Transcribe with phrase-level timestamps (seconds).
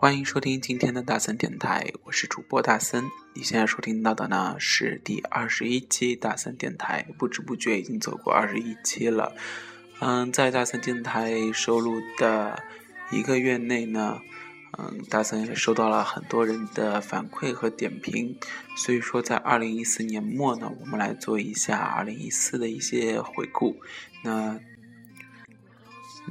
[0.00, 3.04] 欢迎收听今天的大森电台，我是主播大森。
[3.34, 9.34] 你现在收听到的呢是第二十一期大森电台，不知不觉已经走过二十一期了。
[10.00, 12.62] 嗯，在大森电台收录的
[13.10, 14.22] 一个月内呢，
[14.78, 18.38] 嗯，大森也收到了很多人的反馈和点评，
[18.78, 23.76] 所以说在二零一四年末呢，我们来做一下二零一四的一些回顾。
[24.24, 24.58] 那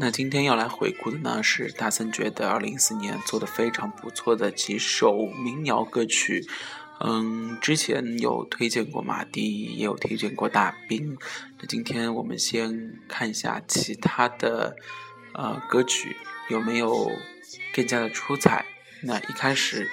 [0.01, 6.47] 那今天要来回顾的呢，是大森觉得二零一四年做的非常不错的几首民谣歌曲。
[7.01, 11.17] 嗯，之前有推荐过马蒂，也有推荐过大兵。
[11.59, 14.73] 那今天我们先看一下其他的
[15.33, 16.15] 呃歌曲
[16.49, 17.11] 有没有
[17.73, 18.65] 更加的出彩。
[19.03, 19.85] 那一开始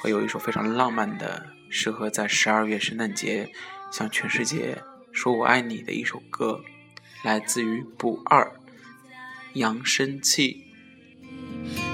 [0.00, 3.50] 会有一首非常浪漫的，适合在十二月圣诞节
[3.90, 4.80] 向全世界
[5.10, 6.60] 说我爱你的一首歌，
[7.24, 8.59] 来自于不二。
[9.54, 10.64] 扬声器。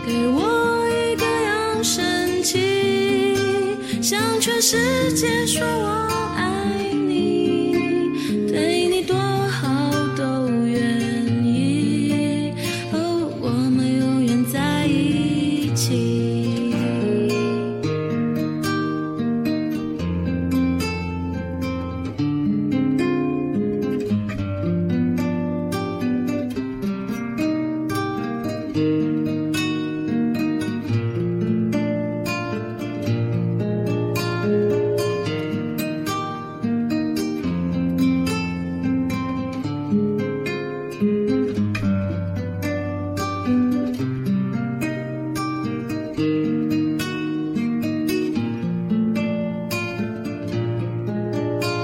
[0.06, 3.36] 给我一个扬声器，
[4.03, 6.36] 向全世界说我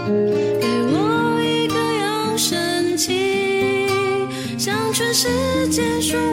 [0.06, 3.86] 给我一个扬声器
[4.58, 6.31] 向全世界说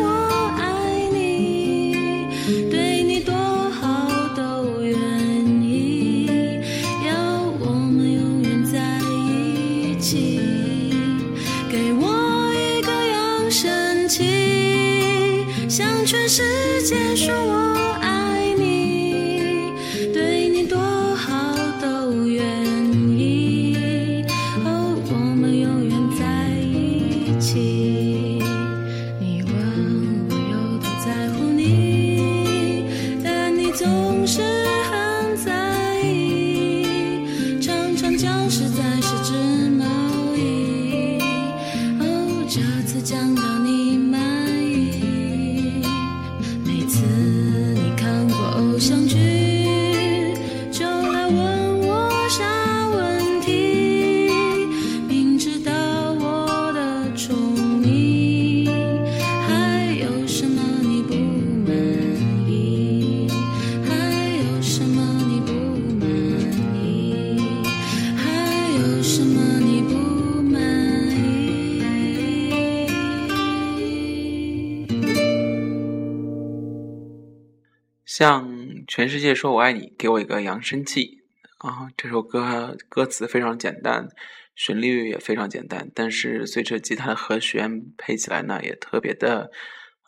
[78.19, 81.21] 向全世界说我爱你，给我一个扬声器
[81.59, 81.87] 啊！
[81.95, 84.09] 这首歌歌词非常简单，
[84.57, 89.49] 旋律也非常简单，但是随着吉他的和弦配起来呢，也特别的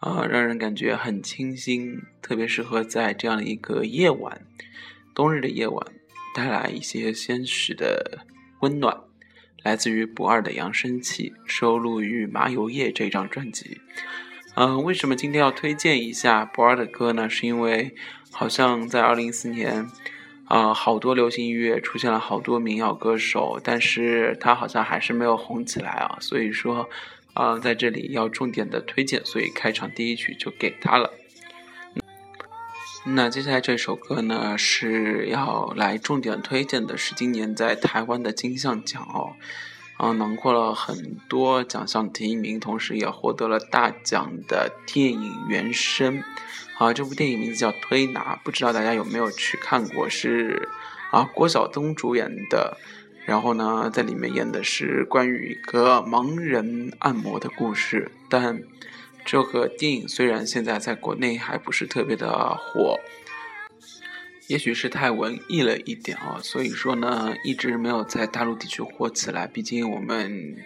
[0.02, 4.46] 啊，让人感觉很清新，特别适合在这样的一个夜晚，
[5.16, 5.88] 冬日的夜晚，
[6.36, 8.26] 带来一些些许的
[8.60, 9.04] 温暖。
[9.64, 13.80] 来自于不二的扬声器，收录于《麻油叶》这张专辑。
[14.56, 17.30] 嗯，为什么今天要推荐一下不二的歌呢？
[17.30, 17.96] 是因为
[18.32, 19.90] 好像在二零一四年，
[20.46, 26.18] 啊、好多流行音乐出现了好多民谣歌手，但是他好像还是没有红起来啊。
[26.20, 26.90] 所以说，
[27.34, 31.14] 啊、在这里要重点的推荐，所以开场第一曲就给他了。
[33.06, 39.34] 那接下来这首歌呢，是要来重点推荐的，是今年在台湾的金像奖哦。
[40.02, 46.24] 啊，囊括了很多奖项提名，同时也获得了大奖的电影原声。
[46.80, 50.10] 啊，这部电影名字叫《推拿》，不知道大家有没有去看过？
[50.10, 50.68] 是
[51.12, 52.78] 啊，郭晓东主演的。
[53.26, 58.12] 然后呢，在里面演的是关于一个盲人按摩的故事。
[58.28, 58.60] 但
[59.24, 63.00] 这个电影虽然现在在国内还不是特别的火，
[64.52, 69.48] 也许是太文艺了一点哦，所以说呢，一直没有在大陆地区火起来。
[69.48, 70.58] 毕竟我们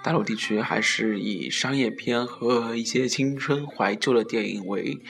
[0.00, 5.00] 大陆地区还是以商业片和一些青春怀旧的电影为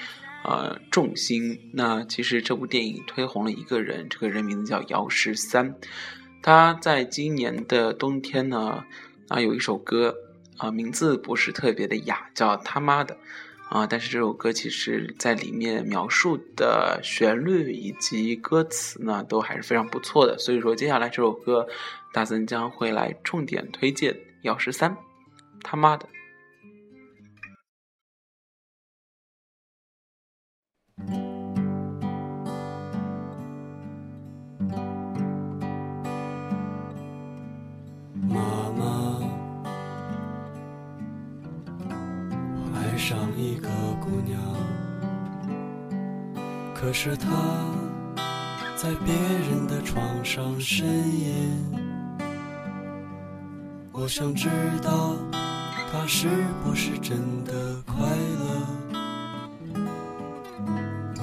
[0.45, 1.71] 呃重心。
[1.75, 5.75] 那其实这部电影推红了一个人，这个人名字叫姚十三。
[6.43, 8.87] 他在今年的冬天呢，
[9.29, 10.15] 啊有一首歌
[10.57, 13.19] 啊、名字不是特别的雅，叫他妈的。
[13.69, 20.39] 啊，但是这首歌其实在里面描述的旋律以及歌词呢，都还是非常不错的。
[20.39, 21.67] 所以说，接下来这首歌，
[22.13, 24.91] 大森将会来重点推荐《幺十三》，
[25.63, 26.09] 他妈的。
[43.37, 43.69] 一个
[44.01, 44.41] 姑娘，
[46.75, 47.29] 可是她
[48.75, 51.53] 在别人的床上呻吟。
[53.93, 54.49] 我想知
[54.83, 55.17] 道
[55.93, 56.29] 她是
[56.65, 57.53] 不是真的
[57.83, 58.67] 快乐。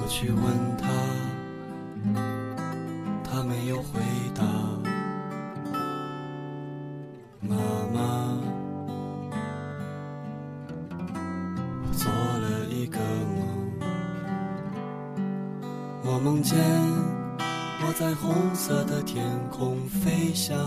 [0.00, 0.86] 我去问她，
[19.56, 20.58] 空飞翔，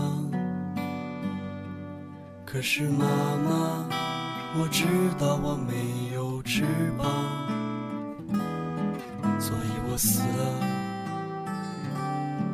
[2.46, 3.86] 可是妈妈，
[4.58, 4.86] 我知
[5.18, 6.64] 道我没有翅
[6.96, 7.06] 膀，
[9.38, 10.40] 所以我死了，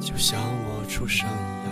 [0.00, 1.63] 就像我出生一样。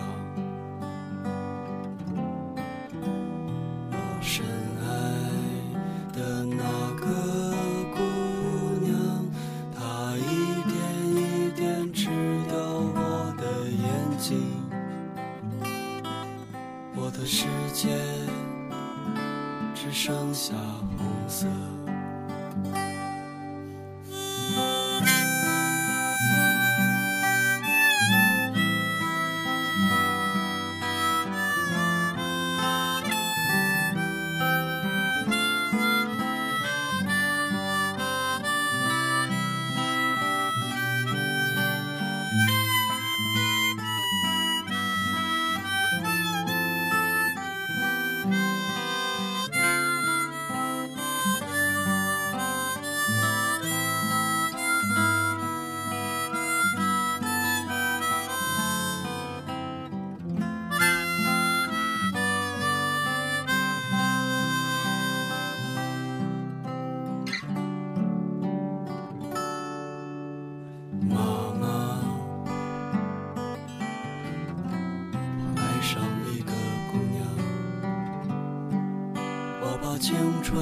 [80.02, 80.60] 青春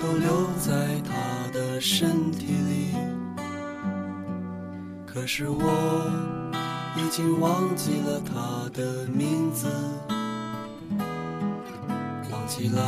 [0.00, 1.12] 都留在他
[1.52, 2.94] 的身体里，
[5.06, 6.10] 可是我
[6.96, 9.66] 已经忘记了他的名字，
[12.32, 12.82] 忘记了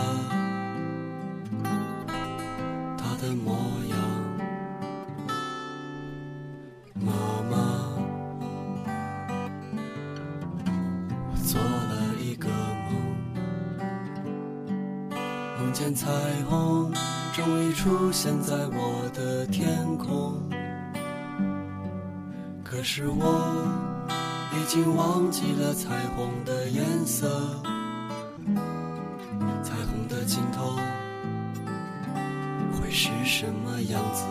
[15.83, 16.07] 见彩
[16.49, 16.93] 虹。
[17.35, 20.39] 终于出现在我的天空，
[22.63, 23.67] 可是我
[24.53, 27.27] 已经忘记了彩虹的颜色，
[29.65, 30.77] 彩虹的尽头
[32.75, 34.23] 会是什么样子？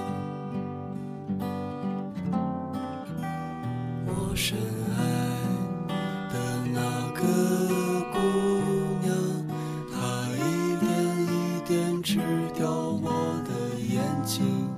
[12.50, 13.10] 掉我
[13.48, 14.70] 的眼睛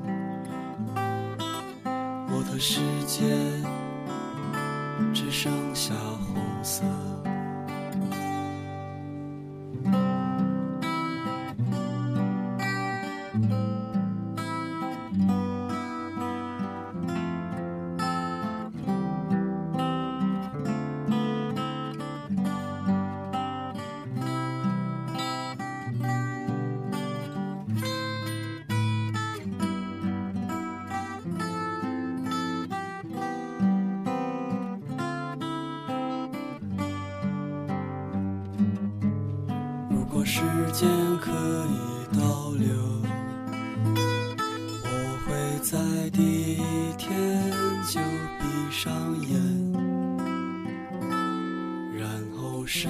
[2.29, 3.23] 我的世界
[5.13, 6.83] 只剩下红色。
[40.25, 40.89] 时间
[41.19, 42.69] 可以倒流，
[44.85, 44.87] 我
[45.25, 45.77] 会在
[46.11, 46.57] 第一
[46.97, 47.51] 天
[47.85, 47.99] 就
[48.39, 48.91] 闭上
[49.27, 49.37] 眼，
[51.97, 52.89] 然后深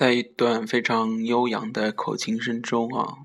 [0.00, 3.18] 在一段非常悠扬的口琴声中啊，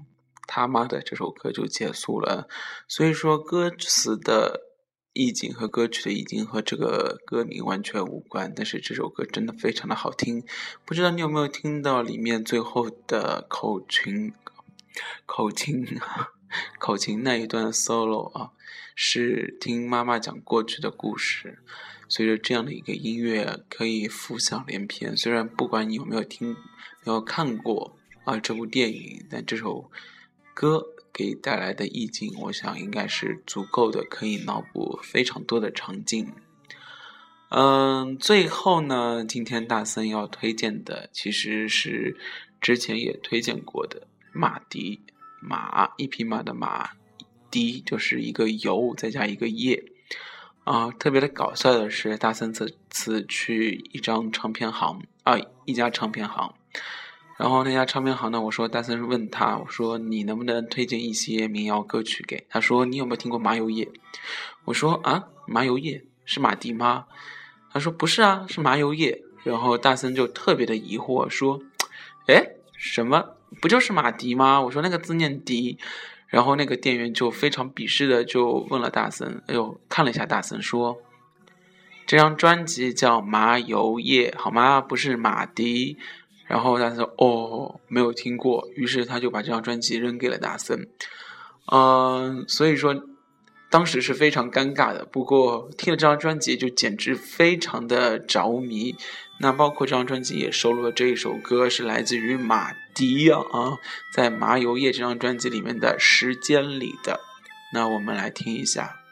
[0.46, 2.50] 他妈的这首歌就结束了。
[2.86, 4.60] 所以说，歌词的
[5.14, 8.52] 意境和歌曲的意境和这个歌名完全无关。
[8.54, 10.44] 但是这首歌真的非常的好听，
[10.84, 14.34] 不知道你有没有听到里面最后的口琴、
[15.26, 15.88] 口琴、
[16.78, 18.52] 口琴那一段 solo 啊，
[18.96, 21.60] 是听妈妈讲过去的故事。
[22.08, 25.16] 随着这样的一个音乐，可以浮想联翩。
[25.18, 26.56] 虽然不管你有没有听、
[27.04, 29.90] 没有看过啊这部电影，但这首
[30.54, 36.34] 歌给带来的意境，我想应该是足够的，可以脑补非常多的场景。
[37.50, 42.18] 嗯，最后呢，今天大森要推荐的其实是
[42.60, 45.00] 之前也推荐过的马迪
[45.40, 46.92] 马，一匹马的马，
[47.50, 49.92] 迪就是一个油再加一个叶。
[50.66, 56.56] 啊，特别的搞笑的是，大森这次去一张唱片行啊，一家唱片行，
[57.38, 62.60] 然后那家唱片行呢，我说大森问他，我说你能不能推荐一些民谣歌曲给他？
[62.60, 63.88] 说你有没有听过麻油叶？
[64.66, 67.06] 我说啊，麻油叶是马迪吗？
[67.72, 69.22] 他说不是啊，是麻油叶。
[69.44, 71.62] 然后大森就特别的疑惑说，
[72.26, 72.44] 哎，
[72.76, 74.60] 什么不就是马迪吗？
[74.60, 75.78] 我说那个字念迪。
[76.28, 80.98] 然后那个店员就非常鄙视的就问了大森，哎呦，看了一下大森说
[82.06, 84.82] ：“这张专辑叫《麻油叶》，好吗？
[84.82, 85.98] 不是马迪。”
[86.48, 90.88] 然后大森：“哦，没有听过。”于是他就把这张专辑扔给了大森。
[91.72, 93.04] 嗯，所以说。
[93.70, 98.96] 当时是非常尴尬的，不过听了这张专辑就简直非常的着迷。
[99.40, 103.42] 那包括这张专辑也收录了这一首歌，是来自于马迪啊，
[104.14, 107.20] 在《麻油叶》这张专辑里面的时间里的。
[107.74, 109.05] 那我们来听一下。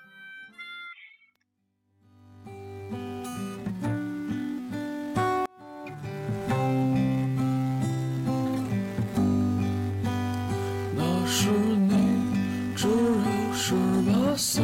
[14.35, 14.63] 岁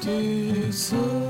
[0.00, 1.25] 第一次。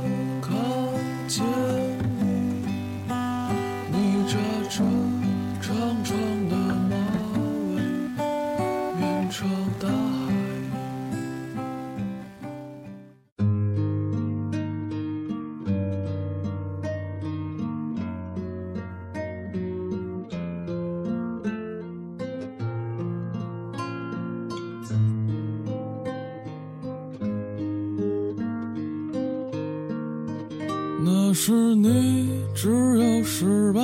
[32.57, 33.83] 只有十八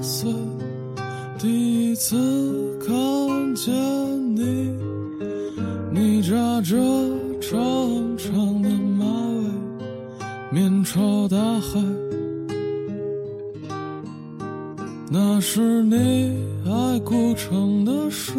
[0.00, 0.32] 岁，
[1.40, 2.16] 第一次
[2.78, 2.94] 看
[3.56, 3.74] 见
[4.36, 4.70] 你，
[5.90, 6.76] 你扎着
[7.40, 7.58] 长
[8.16, 11.80] 长的马尾，面朝大海。
[15.10, 18.32] 那是你爱古城的事，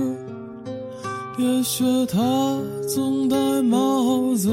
[1.38, 4.50] 也许他总戴帽子，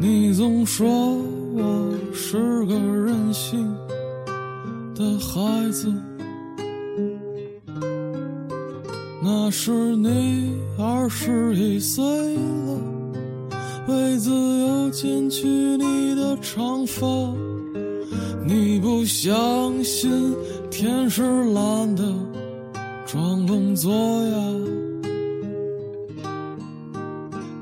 [0.00, 0.88] 你总说
[1.52, 1.94] 我。
[2.16, 3.23] 是个人
[5.04, 5.92] 的孩子，
[9.22, 12.80] 那时你二十一岁了，
[13.86, 17.06] 为自由剪去你的长发，
[18.46, 20.34] 你不相信
[20.70, 22.02] 天是蓝的，
[23.04, 24.36] 装聋作哑，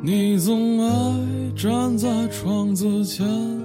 [0.01, 1.17] 你总爱
[1.57, 3.62] 站在窗子前。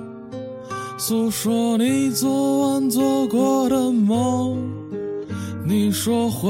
[0.99, 4.57] 诉说你昨晚做过的梦，
[5.63, 6.49] 你说会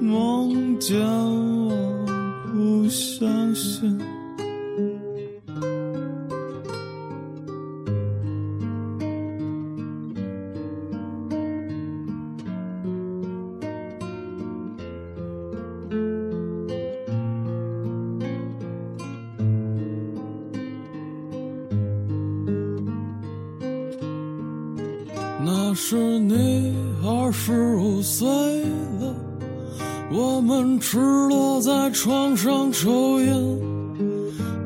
[0.00, 2.06] 梦见我，
[2.52, 4.00] 不相信。
[25.92, 26.72] 是你
[27.04, 28.26] 二十五岁
[28.98, 29.14] 了，
[30.10, 33.34] 我们赤裸在床上抽烟。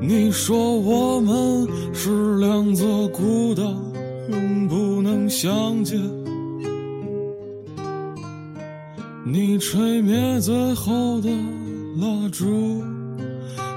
[0.00, 3.64] 你说我们是两座孤岛，
[4.30, 6.00] 永不能相见。
[9.25, 11.28] 你吹灭最后的
[11.99, 12.80] 蜡烛，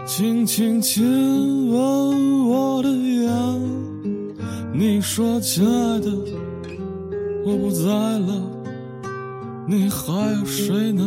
[0.06, 3.28] 轻轻亲吻我的眼。
[4.72, 6.12] 你说，亲爱的。
[7.46, 8.42] 我不在了，
[9.68, 11.04] 你还有谁呢？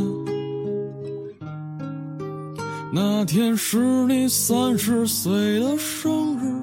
[2.95, 6.61] 那天是你三十岁的生日，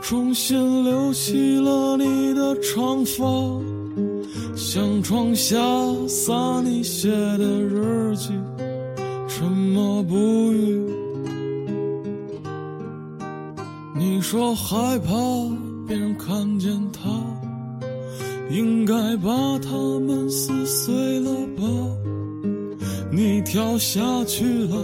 [0.00, 3.24] 重新留起了你的长发，
[4.56, 5.56] 向窗下
[6.08, 8.30] 洒你写的日记，
[9.28, 10.16] 沉默不
[10.52, 10.84] 语。
[13.94, 15.12] 你说害怕
[15.86, 17.08] 别人看见他，
[18.48, 21.62] 应该把他们撕碎了吧？
[23.10, 24.76] 你跳下去了，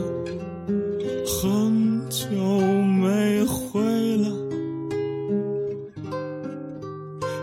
[1.26, 2.26] 很久
[3.00, 3.80] 没回
[4.18, 4.30] 来。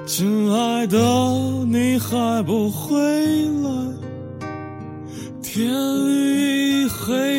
[0.05, 0.97] 亲爱的，
[1.67, 2.99] 你还不回
[3.63, 3.69] 来？
[5.41, 7.38] 天已黑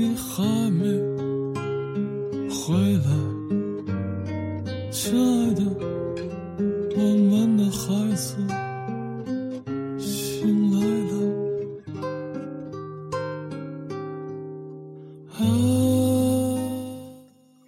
[0.00, 0.86] 你还没
[2.48, 3.10] 回来，
[4.92, 5.60] 亲爱的，
[6.94, 8.36] 我们的孩子
[9.98, 11.12] 醒来了。
[15.32, 15.36] 啊。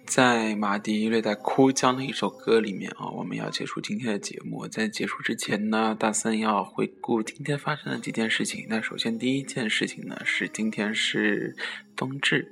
[0.05, 4.65] 在马迪略带哭腔的一首歌里面啊，我们要结束今天的节目。
[4.69, 8.67] 在结束之前呢，大森要回顾今天发生的几件事情。
[8.69, 11.57] 那首先第一件事情呢，是今天是
[12.01, 12.51] 冬至，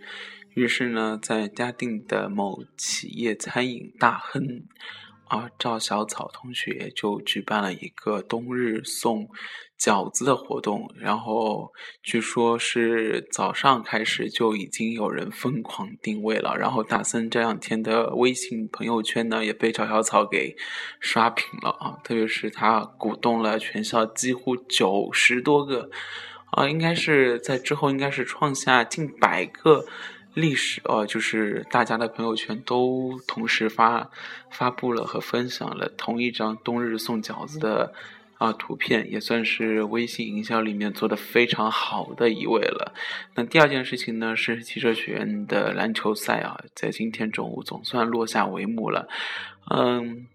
[0.53, 4.62] 于是呢，在嘉定的某企业餐饮大亨
[5.27, 9.27] 啊赵小草同学就举办了一个冬日送
[9.79, 20.55] 饺子的活动，然后据说是早上开始就已经有人疯狂定位了，然后大森这两天的微信朋友圈呢也被赵小草给
[20.99, 25.89] 刷屏了啊，特别是他鼓动了全校几乎九十多个
[26.51, 29.85] 啊，应该是在之后应该是创下近百个。
[30.35, 34.09] 历史哦，就是大家的朋友圈都同时发
[34.51, 37.91] 发布了和分享了同一张冬日送饺子的
[38.38, 42.93] 啊图片，也算是微信营销里面做的非常好的一位了。
[43.33, 49.09] 那第二件事情呢，是汽车学院的篮球赛啊，在今天中午总算落下帷幕了。
[49.71, 50.27] 嗯，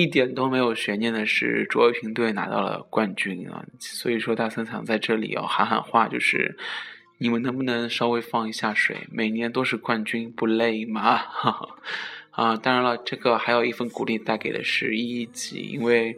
[0.00, 6.56] 一点都没有悬念的是，卓越平队拿到了冠军啊，所以说大森想在这里要喊喊话，就是。
[7.20, 8.96] 你们能不能稍微放一下水？
[9.10, 11.16] 每年都是冠军，不累吗？
[11.16, 11.68] 哈哈，
[12.30, 16.16] 啊，当然了，这个还有一份鼓励带给的是一级，因为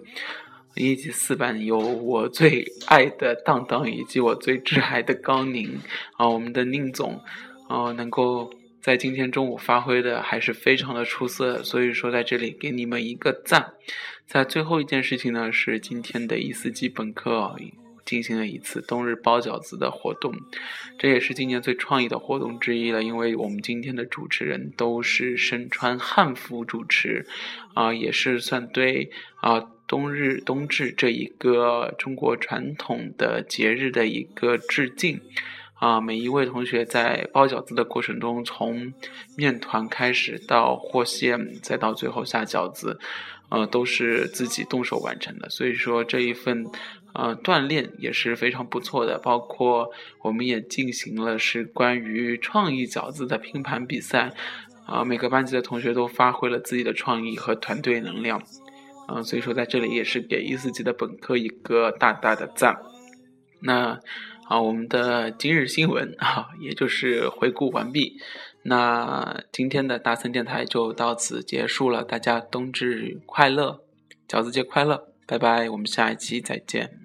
[0.75, 5.81] 一级四班有我最爱的当当以及我最挚爱的高宁
[6.19, 7.19] 啊，我们的宁总
[7.67, 13.75] 啊，能够在今天中午发挥的还是非常的出色，所以说在这里给你们一个赞。
[14.27, 17.57] 在最后一件事情呢，是今天的一四基本科。
[18.07, 20.35] 进行了一次冬日包饺子的活动，
[20.99, 23.05] 这也是今年最创意的活动之一了。
[23.05, 27.25] 因为我们今天的主持人都是身穿汉服主持，
[27.73, 35.21] 啊，也是算对啊冬日冬至这一个中国传统的节日的一个致敬。
[35.81, 38.93] 啊，每一位同学在包饺子的过程中，从
[39.37, 43.01] 面团开始到和馅，再到最后下饺子，
[43.49, 45.51] 呃，都是自己动手完成的。
[45.51, 46.65] 所以说这一份。
[47.13, 49.91] 呃，锻炼也是非常不错的，包括
[50.23, 54.33] 我们也进行了是关于创意饺子的拼盘比赛，
[54.87, 58.41] 啊，每个班级的同学都发挥了自己的创意和团队能量，
[59.09, 62.81] 嗯，所以说在这里也是给一四级的本科一个大大的赞。
[63.61, 63.99] 那
[64.51, 68.17] 啊，我们的今日新闻啊，也就是回顾完毕，
[68.65, 73.85] 那今天的大森电台就到此结束了，大家冬至快乐，
[74.29, 77.00] 饺子节快乐，拜拜，我们下一期再见。